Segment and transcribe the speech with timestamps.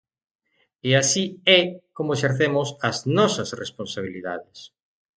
[0.89, 1.23] E así
[1.59, 1.61] é
[1.97, 4.59] como exercemos as nosas responsabilidades.